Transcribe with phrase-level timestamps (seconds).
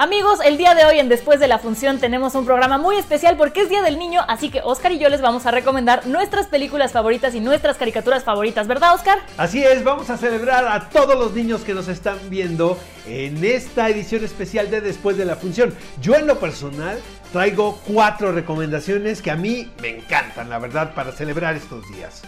[0.00, 3.36] Amigos, el día de hoy en Después de la Función tenemos un programa muy especial
[3.36, 6.46] porque es Día del Niño, así que Oscar y yo les vamos a recomendar nuestras
[6.46, 9.18] películas favoritas y nuestras caricaturas favoritas, ¿verdad Oscar?
[9.36, 13.88] Así es, vamos a celebrar a todos los niños que nos están viendo en esta
[13.88, 15.74] edición especial de Después de la Función.
[16.00, 17.00] Yo en lo personal
[17.32, 22.22] traigo cuatro recomendaciones que a mí me encantan, la verdad, para celebrar estos días.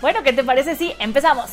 [0.00, 1.50] Bueno, ¿qué te parece si empezamos?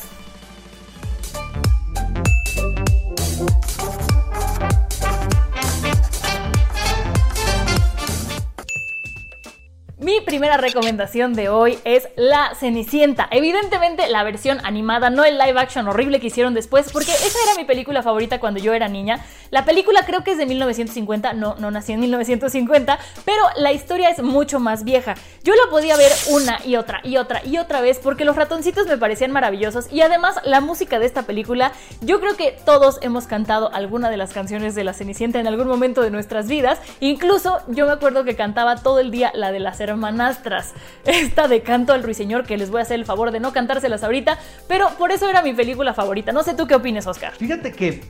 [10.30, 13.26] Primera recomendación de hoy es La Cenicienta.
[13.32, 17.56] Evidentemente la versión animada, no el live action horrible que hicieron después, porque esa era
[17.56, 19.24] mi película favorita cuando yo era niña.
[19.50, 24.08] La película creo que es de 1950, no, no nací en 1950, pero la historia
[24.08, 25.16] es mucho más vieja.
[25.42, 28.86] Yo la podía ver una y otra y otra y otra vez porque los ratoncitos
[28.86, 33.26] me parecían maravillosos y además la música de esta película, yo creo que todos hemos
[33.26, 36.78] cantado alguna de las canciones de La Cenicienta en algún momento de nuestras vidas.
[37.00, 39.80] Incluso yo me acuerdo que cantaba todo el día la de las
[41.04, 44.02] Esta de Canto al Ruiseñor, que les voy a hacer el favor de no cantárselas
[44.04, 46.32] ahorita, pero por eso era mi película favorita.
[46.32, 47.34] No sé tú qué opines, Oscar.
[47.34, 48.00] Fíjate que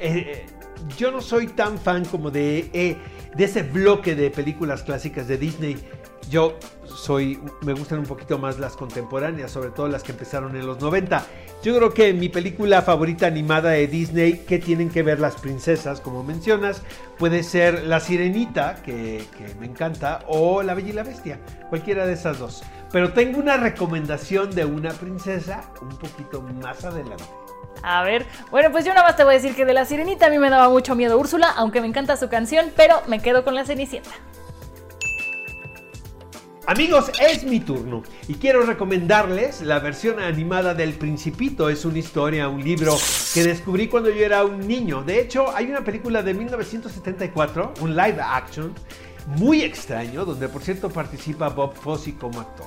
[0.00, 0.46] eh,
[0.96, 2.96] yo no soy tan fan como de, eh,
[3.34, 5.76] de ese bloque de películas clásicas de Disney.
[6.30, 10.66] Yo soy, me gustan un poquito más las contemporáneas, sobre todo las que empezaron en
[10.66, 11.24] los 90.
[11.62, 16.00] Yo creo que mi película favorita animada de Disney, que tienen que ver las princesas,
[16.00, 16.82] como mencionas,
[17.18, 21.38] puede ser La Sirenita, que, que me encanta, o La Bella y la Bestia,
[21.68, 22.62] cualquiera de esas dos.
[22.92, 27.24] Pero tengo una recomendación de una princesa un poquito más adelante.
[27.82, 30.26] A ver, bueno, pues yo nada más te voy a decir que de la sirenita
[30.26, 33.44] a mí me daba mucho miedo Úrsula, aunque me encanta su canción, pero me quedo
[33.44, 34.10] con la cenicienta.
[36.68, 41.70] Amigos, es mi turno y quiero recomendarles la versión animada del Principito.
[41.70, 42.96] Es una historia, un libro
[43.32, 45.04] que descubrí cuando yo era un niño.
[45.04, 48.74] De hecho, hay una película de 1974, un live action,
[49.38, 52.66] muy extraño, donde por cierto participa Bob Fosse como actor.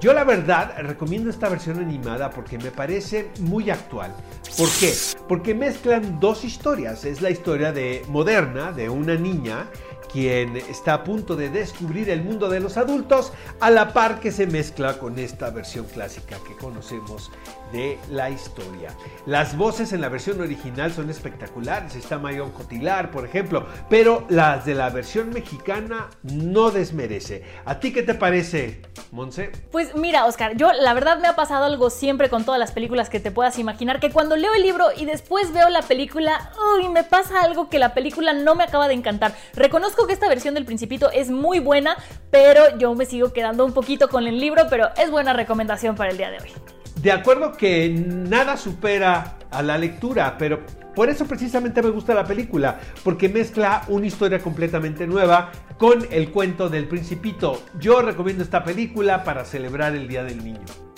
[0.00, 4.14] Yo la verdad recomiendo esta versión animada porque me parece muy actual.
[4.56, 4.94] ¿Por qué?
[5.28, 7.04] Porque mezclan dos historias.
[7.04, 9.68] Es la historia de moderna de una niña
[10.12, 14.32] quien está a punto de descubrir el mundo de los adultos, a la par que
[14.32, 17.30] se mezcla con esta versión clásica que conocemos
[17.72, 18.94] de la historia.
[19.26, 24.64] Las voces en la versión original son espectaculares, está Marion Cotilar, por ejemplo, pero las
[24.64, 27.44] de la versión mexicana no desmerece.
[27.64, 28.82] ¿A ti qué te parece,
[29.12, 29.52] Monse?
[29.70, 33.10] Pues mira, Oscar, yo la verdad me ha pasado algo siempre con todas las películas
[33.10, 36.88] que te puedas imaginar, que cuando leo el libro y después veo la película, uy,
[36.88, 39.34] me pasa algo que la película no me acaba de encantar.
[39.54, 41.96] Reconozco que esta versión del Principito es muy buena,
[42.30, 46.10] pero yo me sigo quedando un poquito con el libro, pero es buena recomendación para
[46.10, 46.79] el día de hoy.
[47.02, 50.60] De acuerdo que nada supera a la lectura, pero
[50.94, 56.30] por eso precisamente me gusta la película, porque mezcla una historia completamente nueva con el
[56.30, 57.62] cuento del principito.
[57.78, 60.89] Yo recomiendo esta película para celebrar el Día del Niño.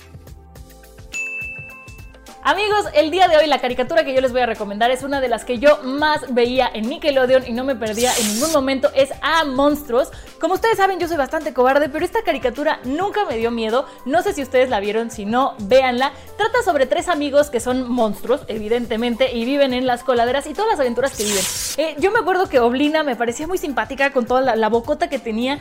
[2.44, 5.20] Amigos, el día de hoy la caricatura que yo les voy a recomendar es una
[5.20, 8.90] de las que yo más veía en Nickelodeon y no me perdía en ningún momento,
[8.96, 10.10] es A Monstruos.
[10.40, 13.86] Como ustedes saben, yo soy bastante cobarde, pero esta caricatura nunca me dio miedo.
[14.06, 16.14] No sé si ustedes la vieron, si no, véanla.
[16.36, 20.72] Trata sobre tres amigos que son monstruos, evidentemente, y viven en las coladeras y todas
[20.72, 21.44] las aventuras que viven.
[21.76, 25.08] Eh, yo me acuerdo que Oblina me parecía muy simpática con toda la, la bocota
[25.08, 25.60] que tenía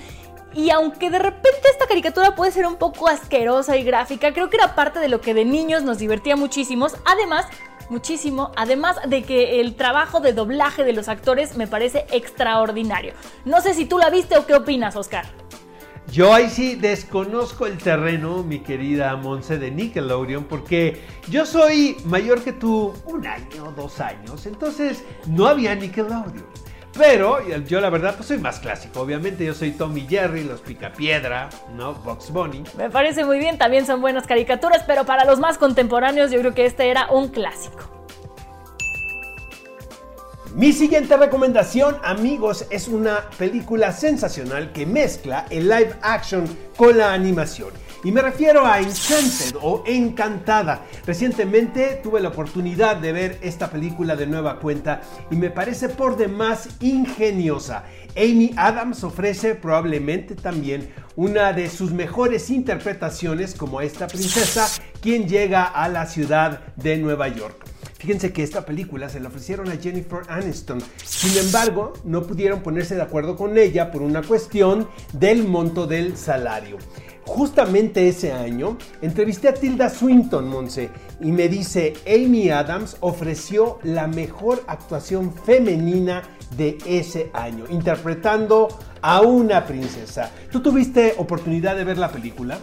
[0.53, 4.57] y aunque de repente esta caricatura puede ser un poco asquerosa y gráfica, creo que
[4.57, 6.87] era parte de lo que de niños nos divertía muchísimo.
[7.05, 7.45] Además,
[7.89, 13.13] muchísimo, además de que el trabajo de doblaje de los actores me parece extraordinario.
[13.45, 15.25] No sé si tú la viste o qué opinas, Oscar.
[16.11, 22.43] Yo ahí sí desconozco el terreno, mi querida Monse de Nickelodeon, porque yo soy mayor
[22.43, 26.60] que tú un año, dos años, entonces no había Nickelodeon.
[26.97, 29.01] Pero yo la verdad pues soy más clásico.
[29.01, 31.93] Obviamente yo soy Tommy Jerry, los Picapiedra, ¿no?
[31.93, 32.63] Box Bunny.
[32.77, 36.53] Me parece muy bien, también son buenas caricaturas, pero para los más contemporáneos yo creo
[36.53, 37.89] que este era un clásico.
[40.53, 46.45] Mi siguiente recomendación, amigos, es una película sensacional que mezcla el live action
[46.75, 47.69] con la animación.
[48.03, 50.85] Y me refiero a Enchanted o Encantada.
[51.05, 56.17] Recientemente tuve la oportunidad de ver esta película de nueva cuenta y me parece por
[56.17, 57.83] demás ingeniosa.
[58.17, 64.67] Amy Adams ofrece probablemente también una de sus mejores interpretaciones como esta princesa,
[64.99, 67.65] quien llega a la ciudad de Nueva York.
[67.99, 70.81] Fíjense que esta película se la ofrecieron a Jennifer Aniston.
[71.05, 76.17] Sin embargo, no pudieron ponerse de acuerdo con ella por una cuestión del monto del
[76.17, 76.79] salario.
[77.33, 80.89] Justamente ese año entrevisté a Tilda Swinton, Monse,
[81.21, 86.23] y me dice, Amy Adams ofreció la mejor actuación femenina
[86.57, 88.67] de ese año, interpretando
[89.01, 90.29] a una princesa.
[90.51, 92.59] ¿Tú tuviste oportunidad de ver la película?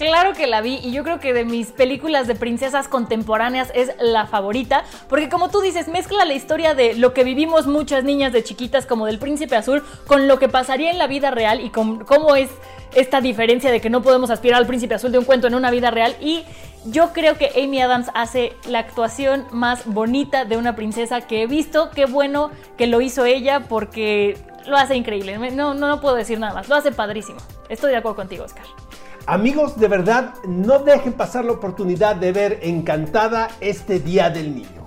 [0.00, 3.92] Claro que la vi y yo creo que de mis películas de princesas contemporáneas es
[4.00, 8.32] la favorita, porque como tú dices, mezcla la historia de lo que vivimos muchas niñas
[8.32, 11.68] de chiquitas como del príncipe azul con lo que pasaría en la vida real y
[11.68, 12.48] con cómo es
[12.94, 15.70] esta diferencia de que no podemos aspirar al príncipe azul de un cuento en una
[15.70, 16.44] vida real y
[16.86, 21.46] yo creo que Amy Adams hace la actuación más bonita de una princesa que he
[21.46, 21.90] visto.
[21.90, 25.36] Qué bueno que lo hizo ella porque lo hace increíble.
[25.50, 26.70] No, no, no puedo decir nada más.
[26.70, 27.40] Lo hace padrísimo.
[27.68, 28.64] Estoy de acuerdo contigo, Oscar.
[29.26, 34.80] Amigos, de verdad, no dejen pasar la oportunidad de ver Encantada este Día del Niño.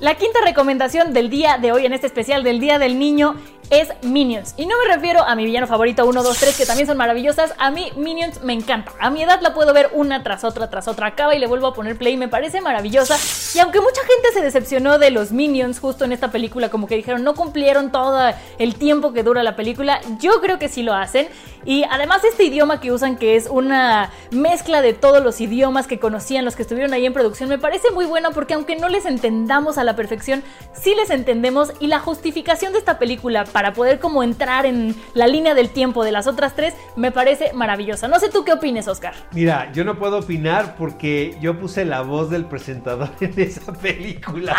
[0.00, 3.36] La quinta recomendación del día de hoy en este especial del Día del Niño
[3.70, 4.54] es Minions.
[4.56, 7.54] Y no me refiero a mi villano favorito 1, 2, 3, que también son maravillosas.
[7.58, 8.92] A mí Minions me encanta.
[9.00, 11.06] A mi edad la puedo ver una tras otra, tras otra.
[11.08, 12.16] Acaba y le vuelvo a poner play.
[12.16, 13.16] Me parece maravillosa.
[13.54, 16.96] Y aunque mucha gente se decepcionó de los Minions justo en esta película, como que
[16.96, 18.20] dijeron no cumplieron todo
[18.58, 21.28] el tiempo que dura la película, yo creo que sí lo hacen.
[21.64, 25.98] Y además este idioma que usan, que es una mezcla de todos los idiomas que
[25.98, 29.06] conocían los que estuvieron ahí en producción, me parece muy bueno porque aunque no les
[29.06, 31.72] entendamos a la perfección, sí les entendemos.
[31.80, 36.04] Y la justificación de esta película para poder como entrar en la línea del tiempo
[36.04, 38.08] de las otras tres, me parece maravillosa.
[38.08, 39.14] No sé tú qué opines, Oscar.
[39.32, 44.56] Mira, yo no puedo opinar porque yo puse la voz del presentador en esa película.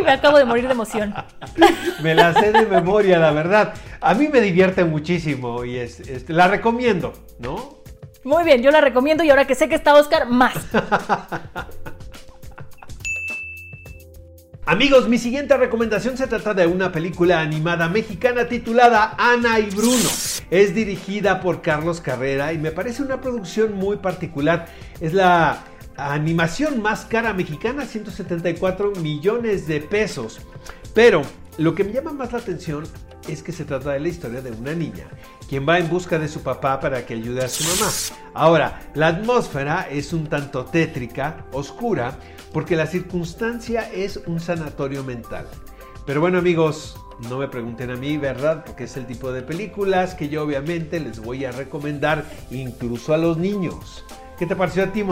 [0.00, 1.14] Y me acabo de morir de emoción.
[2.02, 3.74] me la sé de memoria, la verdad.
[4.00, 7.76] A mí me divierte muchísimo y es, es, la recomiendo, ¿no?
[8.24, 10.54] Muy bien, yo la recomiendo y ahora que sé que está Oscar, más.
[14.68, 20.10] Amigos, mi siguiente recomendación se trata de una película animada mexicana titulada Ana y Bruno.
[20.50, 24.66] Es dirigida por Carlos Carrera y me parece una producción muy particular.
[25.00, 25.62] Es la
[25.96, 30.40] animación más cara mexicana, 174 millones de pesos.
[30.94, 31.22] Pero
[31.58, 32.84] lo que me llama más la atención
[33.28, 35.06] es que se trata de la historia de una niña,
[35.48, 37.90] quien va en busca de su papá para que ayude a su mamá.
[38.34, 42.18] Ahora, la atmósfera es un tanto tétrica, oscura,
[42.52, 45.46] porque la circunstancia es un sanatorio mental.
[46.06, 46.96] Pero bueno amigos,
[47.28, 48.64] no me pregunten a mí, ¿verdad?
[48.64, 53.18] Porque es el tipo de películas que yo obviamente les voy a recomendar incluso a
[53.18, 54.04] los niños.
[54.38, 55.02] ¿Qué te pareció a ti?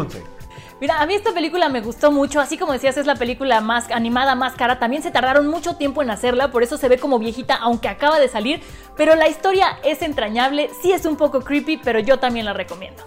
[0.80, 3.90] Mira, a mí esta película me gustó mucho, así como decías, es la película más
[3.92, 7.20] animada, más cara, también se tardaron mucho tiempo en hacerla, por eso se ve como
[7.20, 8.60] viejita, aunque acaba de salir,
[8.96, 13.04] pero la historia es entrañable, sí es un poco creepy, pero yo también la recomiendo.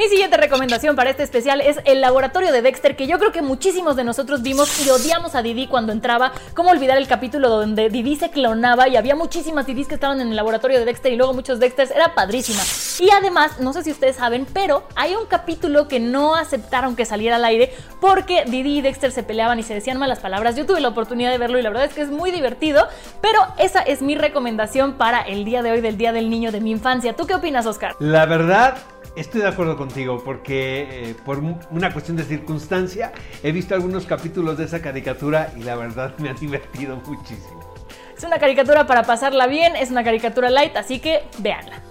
[0.00, 3.42] Mi siguiente recomendación para este especial es el laboratorio de Dexter, que yo creo que
[3.42, 6.32] muchísimos de nosotros vimos y odiamos a Didi cuando entraba.
[6.54, 10.28] ¿Cómo olvidar el capítulo donde Didi se clonaba y había muchísimas Didis que estaban en
[10.28, 11.90] el laboratorio de Dexter y luego muchos Dexters?
[11.90, 12.62] Era padrísima.
[12.98, 17.04] Y además, no sé si ustedes saben, pero hay un capítulo que no aceptaron que
[17.04, 17.70] saliera al aire
[18.00, 20.56] porque Didi y Dexter se peleaban y se decían malas palabras.
[20.56, 22.88] Yo tuve la oportunidad de verlo y la verdad es que es muy divertido,
[23.20, 26.62] pero esa es mi recomendación para el día de hoy del Día del Niño de
[26.62, 27.14] mi infancia.
[27.14, 27.96] ¿Tú qué opinas, Oscar?
[27.98, 28.78] La verdad
[29.16, 33.12] Estoy de acuerdo contigo porque eh, por una cuestión de circunstancia
[33.42, 37.74] he visto algunos capítulos de esa caricatura y la verdad me ha divertido muchísimo.
[38.16, 41.82] Es una caricatura para pasarla bien, es una caricatura light, así que véanla.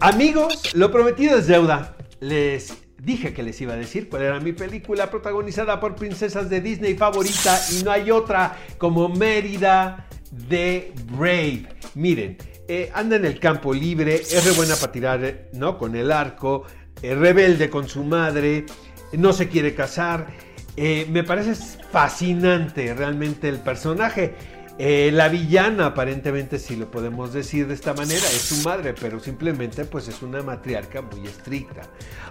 [0.00, 1.96] Amigos, lo prometido es deuda.
[2.20, 6.60] Les dije que les iba a decir cuál era mi película protagonizada por princesas de
[6.60, 11.68] Disney favorita y no hay otra como Mérida de Brave.
[11.94, 12.36] Miren,
[12.68, 15.78] eh, anda en el campo libre, es re buena para tirar ¿no?
[15.78, 16.64] con el arco,
[17.00, 18.66] es rebelde con su madre,
[19.12, 20.28] no se quiere casar.
[20.76, 21.54] Eh, me parece
[21.90, 24.34] fascinante realmente el personaje.
[24.78, 29.20] Eh, la villana, aparentemente, si lo podemos decir de esta manera, es su madre, pero
[29.20, 31.82] simplemente pues es una matriarca muy estricta.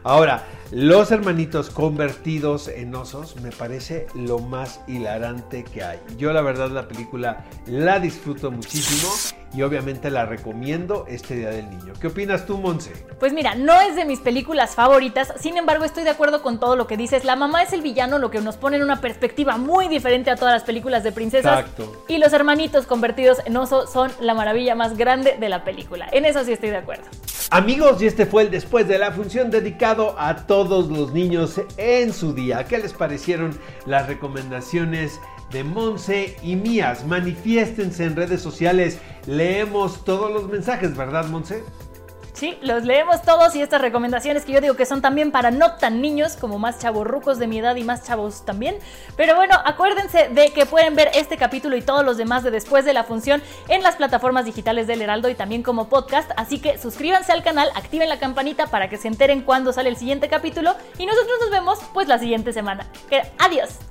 [0.04, 6.00] Ahora, los hermanitos convertidos en osos me parece lo más hilarante que hay.
[6.18, 9.10] Yo la verdad la película la disfruto muchísimo
[9.54, 11.94] y obviamente la recomiendo este Día del Niño.
[12.00, 12.92] ¿Qué opinas tú, Monse?
[13.20, 16.76] Pues mira, no es de mis películas favoritas, sin embargo estoy de acuerdo con todo
[16.76, 17.26] lo que dices.
[17.26, 20.36] La mamá es el villano, lo que nos pone en una perspectiva muy diferente a
[20.36, 21.60] todas las películas de princesas.
[21.60, 22.06] Exacto.
[22.08, 26.08] Y los los hermanitos convertidos en oso son la maravilla más grande de la película.
[26.14, 27.04] En eso sí estoy de acuerdo.
[27.50, 32.14] Amigos, y este fue el después de la función dedicado a todos los niños en
[32.14, 32.64] su día.
[32.64, 35.20] ¿Qué les parecieron las recomendaciones
[35.52, 37.06] de Monse y mías?
[37.06, 39.00] Manifiéstense en redes sociales.
[39.26, 41.66] Leemos todos los mensajes, ¿verdad, Monse?
[42.34, 45.76] Sí, los leemos todos y estas recomendaciones que yo digo que son también para no
[45.76, 48.78] tan niños, como más rucos de mi edad y más chavos también.
[49.16, 52.86] Pero bueno, acuérdense de que pueden ver este capítulo y todos los demás de después
[52.86, 56.32] de la función en las plataformas digitales del Heraldo y también como podcast.
[56.38, 59.98] Así que suscríbanse al canal, activen la campanita para que se enteren cuando sale el
[59.98, 62.88] siguiente capítulo y nosotros nos vemos pues la siguiente semana.
[63.40, 63.91] Adiós.